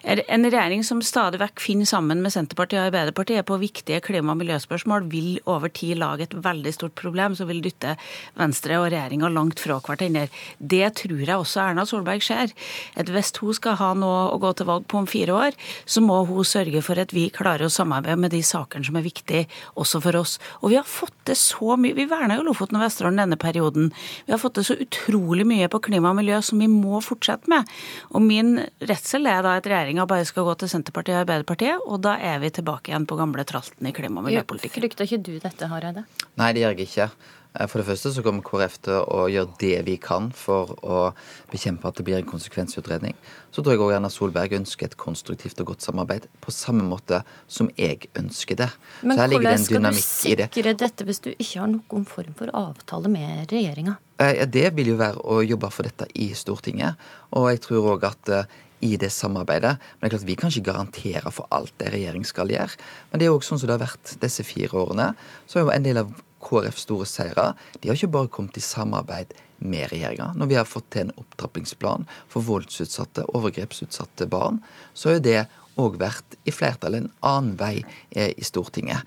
en 0.05 0.47
regjering 0.47 0.85
som 0.87 1.03
stadig 1.05 1.41
vekk 1.43 1.63
finner 1.63 1.89
sammen 1.89 2.23
med 2.23 2.35
Senterpartiet 2.35 2.81
og 2.81 2.91
Arbeiderpartiet 2.91 3.47
på 3.49 3.59
viktige 3.63 4.03
klima- 4.05 4.37
og 4.37 4.41
miljøspørsmål, 4.43 5.09
vil 5.11 5.41
over 5.51 5.73
tid 5.75 5.99
lage 6.01 6.29
et 6.29 6.37
veldig 6.45 6.75
stort 6.75 6.95
problem 6.99 7.37
som 7.39 7.51
vil 7.51 7.63
dytte 7.65 7.97
Venstre 8.39 8.79
og 8.81 8.91
regjeringa 8.93 9.31
langt 9.33 9.63
fra 9.63 9.81
hverandre. 9.83 10.29
Det 10.59 10.87
tror 11.03 11.19
jeg 11.19 11.37
også 11.37 11.65
Erna 11.65 11.87
Solberg 11.89 12.23
ser. 12.25 12.55
At 12.99 13.11
hvis 13.11 13.33
hun 13.41 13.57
skal 13.57 13.79
ha 13.81 13.93
noe 13.99 14.29
å 14.33 14.39
gå 14.43 14.53
til 14.57 14.69
valg 14.71 14.87
på 14.91 15.03
om 15.03 15.09
fire 15.11 15.35
år, 15.49 15.59
så 15.85 16.03
må 16.05 16.23
hun 16.29 16.47
sørge 16.47 16.83
for 16.85 17.01
at 17.03 17.15
vi 17.15 17.29
klarer 17.35 17.67
å 17.67 17.73
samarbeide 17.73 18.21
med 18.21 18.35
de 18.35 18.43
sakene 18.47 18.87
som 18.87 18.99
er 18.99 19.07
viktige 19.07 19.47
også 19.79 20.03
for 20.05 20.23
oss. 20.23 20.39
Og 20.63 20.73
vi 20.73 20.79
har 20.81 20.89
fått 20.93 21.17
til 21.29 21.39
så 21.39 21.77
mye. 21.81 21.97
Vi 21.97 22.07
verna 22.11 22.37
jo 22.39 22.45
Lofoten 22.47 22.79
og 22.79 22.85
Vesterålen 22.85 23.23
denne 23.23 23.39
perioden. 23.41 23.91
Vi 24.27 24.35
har 24.35 24.41
fått 24.43 24.59
til 24.59 24.67
så 24.69 24.77
utrolig 24.85 25.47
mye 25.49 25.71
på 25.73 25.81
klima 25.89 26.13
og 26.13 26.19
miljø 26.21 26.41
som 26.45 26.63
vi 26.63 26.69
må 26.71 27.01
fortsette 27.05 27.51
med. 27.53 27.69
Og 28.13 28.25
min 28.25 28.55
redsel 28.85 29.29
er 29.31 29.45
da 29.45 29.57
at 29.59 29.69
regjeringa 29.69 30.07
bare 30.11 30.29
skal 30.29 30.47
gå 30.49 30.57
til 30.63 30.73
Senterpartiet 30.73 31.19
og 31.19 31.25
Arbeiderpartiet, 31.25 31.85
og 31.87 32.03
da 32.07 32.17
er 32.21 32.43
vi 32.43 32.53
tilbake 32.55 32.93
igjen 32.93 33.09
på 33.09 33.19
gamle 33.21 33.47
tralten 33.49 33.89
i 33.89 33.95
klima- 33.97 34.23
og 34.23 34.29
miljøpolitikken. 34.29 34.83
Frykter 34.83 35.09
ikke 35.09 35.23
du 35.25 35.37
dette, 35.43 35.71
Hareide? 35.73 36.05
Nei, 36.41 36.53
det 36.53 36.67
gjør 36.67 36.77
jeg 36.77 36.91
ikke. 36.91 37.09
Eh, 37.55 37.69
for 37.69 37.81
det 37.81 37.87
første 37.89 38.13
så 38.15 38.25
kommer 38.25 38.45
KrF 38.47 38.79
til 38.87 38.99
å 39.03 39.27
gjøre 39.33 39.57
det 39.61 39.77
vi 39.89 39.97
kan 40.01 40.31
for 40.37 40.73
å 40.83 41.01
bekjempe 41.53 41.89
at 41.89 41.99
det 41.99 42.07
blir 42.07 42.19
en 42.21 42.29
konsekvensutredning. 42.29 43.17
Så 43.53 43.63
tror 43.63 43.77
jeg 43.77 43.85
òg 43.85 43.95
Erna 43.99 44.11
Solberg 44.13 44.57
ønsker 44.57 44.89
et 44.89 44.99
konstruktivt 45.01 45.61
og 45.61 45.73
godt 45.73 45.85
samarbeid, 45.85 46.29
på 46.41 46.55
samme 46.55 46.87
måte 46.89 47.23
som 47.47 47.71
jeg 47.77 48.09
ønsker 48.19 48.59
det. 48.63 48.71
Men 49.03 49.21
hvordan 49.21 49.61
skal 49.61 49.89
du 49.91 50.01
sikre 50.01 50.75
dette 50.79 51.07
hvis 51.09 51.23
du 51.25 51.31
ikke 51.35 51.61
har 51.61 51.71
noen 51.75 52.09
form 52.09 52.35
for 52.39 52.53
avtale 52.57 53.13
med 53.13 53.53
regjeringa? 53.53 53.99
Eh, 54.23 54.45
det 54.49 54.71
vil 54.77 54.95
jo 54.95 54.99
være 55.01 55.23
å 55.23 55.43
jobbe 55.45 55.73
for 55.75 55.89
dette 55.89 56.09
i 56.17 56.33
Stortinget. 56.37 57.01
Og 57.37 57.51
jeg 57.53 57.65
tror 57.67 57.95
òg 57.97 58.09
at 58.09 58.33
eh, 58.33 58.61
i 58.83 58.97
det 58.99 59.13
samarbeidet. 59.15 59.77
Men 59.79 60.03
det 60.03 60.09
er 60.09 60.17
klart 60.17 60.27
vi 60.27 60.37
kan 60.39 60.51
ikke 60.51 60.73
garantere 60.73 61.31
for 61.31 61.47
alt 61.55 61.75
det 61.79 61.93
regjering 61.95 62.25
skal 62.27 62.51
gjøre. 62.51 62.75
Men 63.11 63.21
det 63.21 63.29
er 63.29 63.31
jo 63.31 63.39
sånn 63.47 63.61
som 63.63 63.71
det 63.71 63.77
har 63.77 63.85
vært 63.85 64.15
disse 64.25 64.43
fire 64.47 64.75
årene. 64.81 65.13
Så 65.47 65.61
er 65.61 65.67
jo 65.67 65.75
en 65.75 65.87
del 65.87 66.01
av 66.03 66.11
KrFs 66.43 66.87
store 66.87 67.07
seirer 67.09 67.57
de 67.81 67.89
har 67.89 67.99
ikke 67.99 68.13
bare 68.17 68.31
kommet 68.33 68.59
i 68.59 68.65
samarbeid 68.65 69.35
med 69.63 69.91
regjeringa. 69.93 70.33
Når 70.37 70.51
vi 70.51 70.59
har 70.59 70.69
fått 70.69 70.89
til 70.93 71.07
en 71.07 71.17
opptrappingsplan 71.23 72.07
for 72.31 72.45
voldsutsatte, 72.47 73.29
overgrepsutsatte 73.37 74.27
barn, 74.31 74.59
så 74.95 75.15
har 75.15 75.23
det 75.23 75.43
òg 75.81 75.99
vært 76.03 76.37
i 76.45 76.55
flertall 76.55 76.99
en 76.99 77.13
annen 77.25 77.55
vei 77.61 77.77
eh, 78.11 78.33
i 78.37 78.45
Stortinget. 78.45 79.07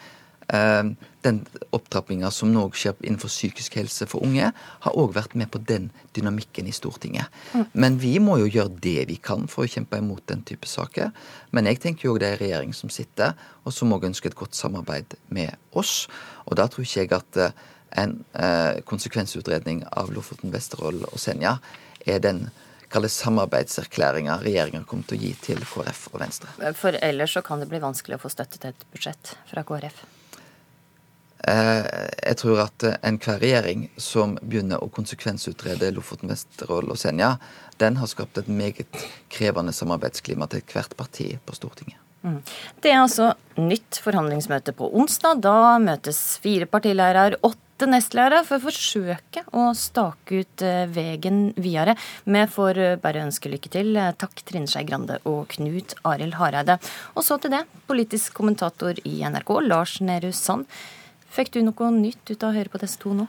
Eh, 0.54 0.84
den 1.25 1.40
opptrappinga 1.74 2.30
som 2.32 2.52
nå 2.54 2.68
skjer 2.78 3.00
innenfor 3.02 3.32
psykisk 3.32 3.80
helse 3.80 4.06
for 4.06 4.22
unge, 4.25 4.52
har 4.54 4.98
òg 5.02 5.16
vært 5.16 5.34
med 5.34 5.50
på 5.50 5.62
den 5.66 5.88
dynamikken 6.14 6.68
i 6.70 6.74
Stortinget. 6.75 7.32
Mm. 7.54 7.64
Men 7.74 7.98
vi 8.02 8.12
må 8.22 8.38
jo 8.44 8.50
gjøre 8.52 8.78
det 8.84 9.08
vi 9.10 9.18
kan 9.18 9.48
for 9.50 9.66
å 9.66 9.72
kjempe 9.72 9.98
imot 9.98 10.28
den 10.30 10.44
type 10.46 10.70
saker. 10.70 11.10
Men 11.50 11.66
jeg 11.72 11.82
tenker 11.82 12.10
jo 12.10 12.20
det 12.22 12.36
er 12.36 12.44
regjering 12.44 12.75
som 12.78 12.94
sitter, 12.94 13.34
og 13.66 13.74
som 13.74 13.94
òg 13.96 14.06
ønsker 14.12 14.30
et 14.30 14.38
godt 14.38 14.58
samarbeid 14.58 15.18
med 15.34 15.58
oss. 15.74 16.06
Og 16.46 16.60
da 16.60 16.70
tror 16.70 16.86
ikke 16.86 17.08
jeg 17.08 17.16
at 17.18 17.42
eh, 17.42 17.56
en 18.04 18.20
eh, 18.38 18.84
konsekvensutredning 18.86 19.82
av 19.98 20.14
Lofoten, 20.14 20.54
Vesterålen 20.54 21.08
og 21.10 21.18
Senja 21.22 21.58
er 22.06 22.22
den 22.22 22.46
kalle 22.94 23.10
samarbeidserklæringa 23.10 24.38
regjeringa 24.44 24.84
kommer 24.88 25.10
til 25.10 25.18
å 25.18 25.24
gi 25.24 25.32
til 25.48 25.64
KrF 25.66 26.06
og 26.14 26.22
Venstre. 26.22 26.54
For 26.78 26.96
ellers 27.02 27.34
så 27.34 27.42
kan 27.46 27.64
det 27.64 27.68
bli 27.72 27.82
vanskelig 27.82 28.20
å 28.20 28.22
få 28.22 28.32
støtte 28.32 28.62
til 28.62 28.75
et 28.75 28.86
budsjett 28.94 29.34
fra 29.50 29.66
KrF? 29.66 30.06
Eh, 31.48 31.88
jeg 32.25 32.38
tror 32.42 32.64
at 32.64 32.86
enhver 33.06 33.38
regjering 33.42 33.86
som 34.02 34.34
begynner 34.42 34.82
å 34.82 34.90
konsekvensutrede 34.94 35.92
Lofoten, 35.94 36.32
Vesterålen 36.32 36.94
og 36.94 36.98
Senja, 36.98 37.36
den 37.82 38.00
har 38.02 38.10
skapt 38.10 38.40
et 38.42 38.50
meget 38.50 39.06
krevende 39.34 39.75
samarbeidsklima 39.75 40.50
til 40.50 40.66
hvert 40.72 40.98
parti 40.98 41.36
på 41.46 41.58
Stortinget. 41.58 42.02
Mm. 42.25 42.40
Det 42.82 42.90
er 42.90 43.04
altså 43.04 43.36
nytt 43.62 44.00
forhandlingsmøte 44.02 44.74
på 44.74 44.90
onsdag. 44.98 45.44
Da 45.46 45.78
møtes 45.78 46.40
fire 46.42 46.66
partiledere, 46.66 47.38
åtte 47.46 47.86
nestledere, 47.92 48.42
for 48.48 48.58
å 48.58 48.66
forsøke 48.66 49.46
å 49.54 49.68
stake 49.78 50.42
ut 50.42 50.66
eh, 50.66 50.88
veien 50.90 51.52
videre. 51.62 51.94
Vi 52.25 52.44
får 52.58 52.82
eh, 52.82 52.98
bare 53.06 53.28
ønske 53.28 53.54
lykke 53.54 53.70
til. 53.78 53.94
Takk 54.18 54.42
Trine 54.42 54.72
Skei 54.72 54.88
Grande 54.90 55.22
og 55.30 55.46
Knut 55.54 55.94
Arild 56.10 56.40
Hareide. 56.42 56.80
Og 57.14 57.28
så 57.28 57.38
til 57.38 57.54
det, 57.54 57.68
politisk 57.86 58.34
kommentator 58.42 58.98
i 59.06 59.20
NRK, 59.22 59.58
Lars 59.70 60.00
Nehru 60.02 60.34
Sand. 60.34 60.66
Fikk 61.36 61.51
du 61.51 61.62
noe 61.65 61.92
nytt 61.92 62.32
ut 62.32 62.44
av 62.44 62.54
å 62.54 62.56
høre 62.56 62.72
på 62.72 62.80
disse 62.80 63.00
to 63.01 63.12
nå? 63.15 63.25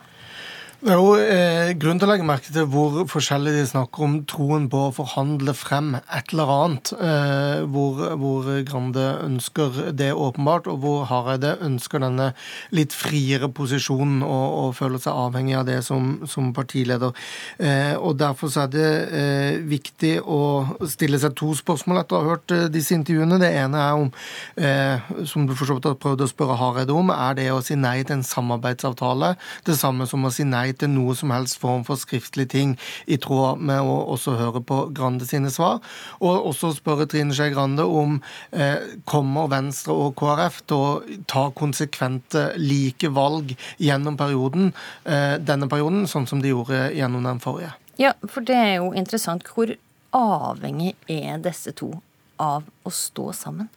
Jo 0.86 1.16
eh, 1.18 1.72
grunn 1.74 1.98
til 1.98 2.06
å 2.06 2.12
legge 2.12 2.22
merke 2.22 2.52
til 2.54 2.68
hvor 2.70 3.00
forskjellig 3.10 3.50
de 3.56 3.62
snakker 3.66 4.04
om 4.06 4.12
troen 4.30 4.68
på 4.70 4.84
å 4.86 4.92
forhandle 4.94 5.50
frem 5.58 5.96
et 5.98 6.30
eller 6.30 6.50
annet. 6.54 6.92
Eh, 6.94 7.64
hvor, 7.74 8.04
hvor, 8.20 8.46
Grande 8.68 9.06
ønsker 9.24 9.90
det 9.98 10.12
åpenbart, 10.14 10.68
og 10.70 10.84
hvor 10.84 11.00
Hareide 11.10 11.56
ønsker 11.66 12.04
denne 12.04 12.28
litt 12.70 12.94
friere 12.94 13.48
posisjonen 13.50 14.20
og, 14.22 14.44
og 14.60 14.76
føler 14.78 15.02
seg 15.02 15.18
avhengig 15.24 15.56
av 15.58 15.64
det 15.66 15.80
som, 15.88 16.20
som 16.30 16.52
partileder. 16.54 17.18
Eh, 17.58 17.98
og 17.98 18.20
Derfor 18.22 18.54
er 18.62 18.70
det 18.70 18.86
eh, 19.10 19.58
viktig 19.66 20.14
å 20.22 20.38
stille 20.86 21.18
seg 21.18 21.34
to 21.42 21.50
spørsmål 21.58 22.04
etter 22.04 22.20
å 22.20 22.22
ha 22.22 22.36
hørt 22.36 22.54
eh, 22.54 22.68
disse 22.70 22.94
intervjuene. 22.94 23.40
Det 23.42 23.50
ene 23.64 23.82
er 23.88 24.04
om, 24.04 24.14
eh, 24.54 25.10
som 25.26 25.50
du 25.50 25.56
for 25.56 25.66
så 25.66 25.80
vidt 25.80 25.90
har 25.90 25.98
prøvd 26.06 26.22
å 26.22 26.30
spørre 26.30 26.60
Hareide 26.62 26.94
om, 26.94 27.10
er 27.10 27.34
det 27.42 27.50
å 27.50 27.58
si 27.58 27.74
nei 27.74 27.98
til 28.06 28.20
en 28.20 28.26
samarbeidsavtale 28.30 29.34
det 29.66 29.78
samme 29.82 30.06
som 30.06 30.22
å 30.22 30.30
si 30.30 30.46
nei 30.46 30.75
til 30.80 30.92
noe 30.92 31.14
som 31.18 31.32
helst 31.34 31.60
form 31.62 31.84
for 31.86 32.00
skriftlig 32.00 32.48
ting, 32.52 32.74
i 33.06 33.18
tråd 33.22 33.62
med 33.62 33.80
å 33.82 33.96
også 34.14 34.36
høre 34.40 34.62
på 34.64 34.80
Grande 34.96 35.26
sine 35.28 35.50
svar. 35.54 35.80
Og 36.20 36.50
også 36.52 36.72
spørre 36.76 37.08
Trine 37.10 37.34
Skei 37.36 37.52
Grande 37.54 37.86
om 37.86 38.20
eh, 38.52 38.78
kommer 39.08 39.50
Venstre 39.52 39.96
og 39.96 40.16
KrF 40.20 40.62
til 40.66 40.76
å 40.82 41.22
ta 41.30 41.48
konsekvente 41.56 42.48
like 42.60 43.10
valg 43.14 43.56
gjennom 43.82 44.18
perioden, 44.20 44.72
eh, 45.04 45.36
denne 45.42 45.70
perioden, 45.70 46.06
sånn 46.10 46.28
som 46.28 46.42
de 46.42 46.52
gjorde 46.54 46.86
gjennom 46.96 47.26
den 47.26 47.42
forrige. 47.42 47.74
Ja, 48.00 48.12
for 48.28 48.44
det 48.44 48.56
er 48.56 48.74
jo 48.80 48.92
interessant. 48.92 49.46
Hvor 49.48 49.72
avhengig 50.16 50.94
er 51.08 51.40
disse 51.44 51.72
to 51.76 51.94
av 52.40 52.66
å 52.84 52.92
stå 52.92 53.30
sammen? 53.36 53.70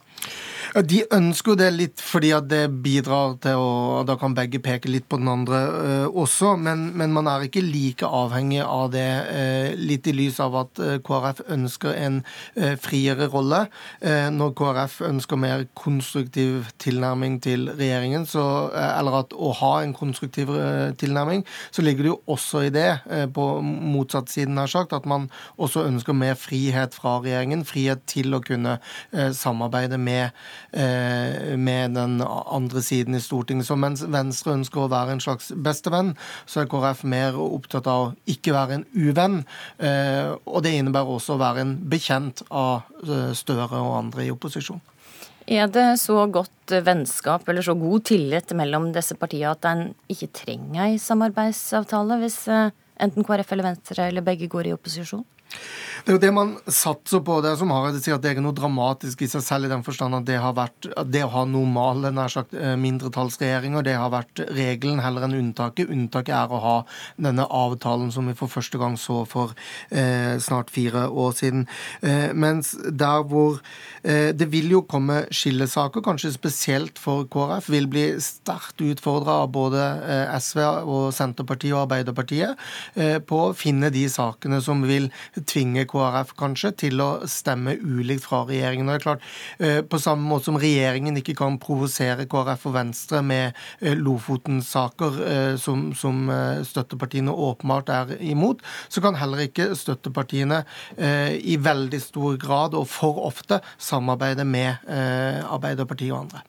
Ja, 0.69 0.83
De 0.85 0.99
ønsker 1.15 1.53
jo 1.53 1.57
det 1.57 1.69
litt 1.73 2.01
fordi 2.03 2.29
at 2.35 2.45
det 2.49 2.67
bidrar 2.83 3.37
til 3.41 3.57
å 3.57 4.03
Da 4.07 4.15
kan 4.19 4.35
begge 4.37 4.61
peke 4.61 4.91
litt 4.91 5.07
på 5.09 5.17
den 5.19 5.29
andre 5.31 5.59
uh, 5.69 6.19
også, 6.19 6.55
men, 6.61 6.89
men, 6.97 7.11
man 7.13 7.27
er 7.29 7.45
ikke 7.45 7.61
like 7.63 8.05
avhengig 8.05 8.61
av 8.63 8.89
det, 8.93 9.05
uh, 9.29 9.77
litt 9.77 10.07
i 10.09 10.13
lys 10.15 10.39
av 10.43 10.55
at 10.59 10.81
uh, 10.81 10.95
KrF 11.05 11.41
ønsker 11.51 11.95
en 11.95 12.19
friere 12.81 13.27
rolle. 13.31 13.59
når 14.01 14.51
KrF 14.57 14.95
ønsker 15.07 15.39
mer 15.39 15.63
konstruktiv 15.77 16.67
tilnærming 16.81 17.37
til 17.43 17.69
regjeringen, 17.77 18.25
så, 18.27 18.43
eller 18.73 19.19
at 19.21 19.33
å 19.33 19.51
ha 19.61 19.71
en 19.83 19.93
konstruktiv 19.95 20.51
tilnærming, 20.99 21.45
så 21.71 21.85
ligger 21.85 22.05
det 22.05 22.11
jo 22.11 22.17
også 22.35 22.63
i 22.67 22.73
det, 22.73 22.87
på 23.35 23.45
motsatt 23.63 24.31
siden 24.33 24.59
har 24.59 24.71
sagt, 24.71 24.93
at 24.93 25.07
man 25.09 25.29
også 25.57 25.85
ønsker 25.87 26.17
mer 26.17 26.37
frihet 26.39 26.97
fra 26.97 27.17
regjeringen. 27.23 27.65
Frihet 27.67 28.03
til 28.09 28.35
å 28.35 28.43
kunne 28.43 28.79
samarbeide 29.37 30.01
med 30.01 30.29
Eh, 30.29 30.58
med 30.71 31.95
den 31.97 32.19
andre 32.21 32.81
siden 32.85 33.17
i 33.17 33.21
Stortinget. 33.23 33.67
Så 33.67 33.77
mens 33.79 34.03
Venstre 34.05 34.53
ønsker 34.57 34.83
å 34.83 34.91
være 34.91 35.15
en 35.15 35.23
slags 35.23 35.49
bestevenn, 35.55 36.13
så 36.45 36.63
er 36.63 36.69
KrF 36.69 37.03
mer 37.09 37.37
opptatt 37.39 37.87
av 37.89 38.03
å 38.03 38.11
ikke 38.29 38.53
være 38.55 38.79
en 38.79 38.85
uvenn. 38.93 39.41
Eh, 39.77 40.35
og 40.45 40.63
det 40.65 40.75
innebærer 40.77 41.15
også 41.15 41.35
å 41.35 41.41
være 41.41 41.65
en 41.65 41.75
bekjent 41.91 42.43
av 42.49 42.87
eh, 43.03 43.31
Støre 43.37 43.81
og 43.81 43.97
andre 43.97 44.27
i 44.27 44.33
opposisjon. 44.33 44.81
Er 45.49 45.69
det 45.73 45.87
så 46.01 46.21
godt 46.29 46.75
vennskap 46.85 47.47
eller 47.49 47.65
så 47.65 47.73
god 47.77 48.05
tillit 48.05 48.53
mellom 48.57 48.91
disse 48.93 49.15
partiene 49.17 49.55
at 49.55 49.65
en 49.65 49.87
ikke 50.11 50.29
trenger 50.43 50.83
ei 50.85 50.99
samarbeidsavtale 51.01 52.19
hvis 52.21 52.43
enten 52.49 53.25
KrF 53.25 53.55
eller 53.55 53.71
Venstre 53.71 54.09
eller 54.11 54.25
begge 54.25 54.49
går 54.51 54.69
i 54.69 54.75
opposisjon? 54.75 55.25
Det 56.05 56.13
er 56.13 56.17
jo 56.17 56.21
det 56.21 56.31
man 56.33 56.53
satser 56.65 57.21
på. 57.25 57.39
Det 57.43 57.51
er 57.51 57.59
som 57.59 57.71
Hareide 57.73 57.99
sier, 58.01 58.15
at 58.15 58.23
det 58.23 58.31
er 58.31 58.37
ikke 58.37 58.45
noe 58.45 58.57
dramatisk 58.57 59.21
i 59.25 59.29
seg 59.29 59.43
selv, 59.45 59.67
i 59.67 59.71
den 59.71 59.83
forstand 59.85 60.17
at 60.17 60.25
det 60.27 60.39
har 60.41 60.55
vært 60.57 60.87
det 61.11 61.21
å 61.25 61.31
ha 61.33 61.43
normale 61.47 62.11
nær 62.15 62.31
sagt, 62.33 62.55
eh, 62.57 62.75
mindretallsregjeringer, 62.79 63.85
det 63.85 63.95
har 63.99 64.11
vært 64.13 64.41
regelen 64.55 65.01
heller 65.03 65.27
enn 65.27 65.37
unntaket. 65.37 65.91
Unntaket 65.93 66.33
er 66.35 66.53
å 66.55 66.61
ha 66.63 66.75
denne 67.19 67.45
avtalen 67.45 68.13
som 68.15 68.29
vi 68.29 68.35
for 68.39 68.51
første 68.51 68.79
gang 68.81 68.97
så 68.99 69.21
for 69.29 69.53
eh, 69.91 70.39
snart 70.41 70.71
fire 70.73 71.07
år 71.09 71.35
siden. 71.37 71.67
Eh, 72.01 72.31
mens 72.33 72.73
der 72.89 73.25
hvor 73.29 73.59
eh, 74.03 74.31
det 74.33 74.49
vil 74.53 74.71
jo 74.71 74.83
komme 74.89 75.25
skillesaker, 75.35 76.03
kanskje 76.05 76.33
spesielt 76.35 76.99
for 77.01 77.27
KrF, 77.29 77.69
vil 77.69 77.89
bli 77.91 78.05
sterkt 78.23 78.81
utfordra 78.81 79.43
av 79.43 79.53
både 79.53 79.85
eh, 80.07 80.35
SV 80.39 80.63
og 80.65 81.09
Senterpartiet 81.15 81.75
og 81.75 81.83
Arbeiderpartiet 81.85 82.55
eh, 82.95 83.17
på 83.19 83.43
å 83.49 83.53
finne 83.57 83.91
de 83.93 84.07
sakene 84.09 84.61
som 84.63 84.81
vil 84.87 85.11
tvinge 85.45 85.85
KrF 85.89 85.98
kanskje 86.39 86.71
til 86.85 87.01
å 87.03 87.09
stemme 87.29 87.75
ulikt 87.77 88.25
fra 88.25 88.43
regjeringen. 88.47 88.87
Og 88.89 88.93
det 88.93 88.99
er 88.99 89.05
klart, 89.05 89.21
eh, 89.59 89.81
På 89.81 89.99
samme 89.99 90.27
måte 90.27 90.45
som 90.45 90.57
regjeringen 90.57 91.17
ikke 91.17 91.35
kan 91.35 91.57
provosere 91.57 92.27
KrF 92.27 92.65
og 92.65 92.73
Venstre 92.73 93.21
med 93.21 93.53
eh, 93.81 93.95
Lofoten-saker 93.95 95.57
som, 95.57 95.93
som 95.93 96.29
støttepartiene 96.63 97.31
åpenbart 97.31 97.89
er 97.89 98.17
imot, 98.21 98.61
så 98.89 99.01
kan 99.01 99.15
heller 99.15 99.47
ikke 99.47 99.75
støttepartiene 99.75 100.63
i 100.99 101.57
veldig 101.57 102.01
stor 102.01 102.37
grad 102.37 102.75
og 102.77 102.87
for 102.87 103.19
ofte 103.25 103.61
samarbeide 103.77 104.45
med 104.45 104.77
Arbeiderpartiet 104.87 106.13
og 106.13 106.25
andre. 106.25 106.43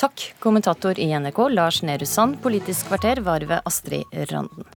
Takk, 0.00 0.34
kommentator 0.38 0.96
i 1.00 1.10
NRK 1.12 1.48
Lars 1.52 1.82
Nehru 1.82 2.06
Sand. 2.08 2.38
Politisk 2.42 2.88
kvarter 2.88 3.20
var 3.20 3.44
ved 3.44 3.60
Astrid 3.68 4.04
Randen. 4.30 4.64